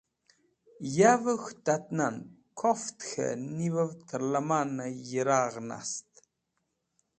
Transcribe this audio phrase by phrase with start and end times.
[0.97, 2.15] Yavẽ k̃hũ tat nan
[2.59, 6.09] koft k̃hẽ nivẽv k̃hat tẽr lẽm̃nẽ yiragh nast